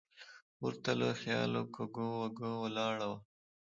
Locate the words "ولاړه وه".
2.63-3.17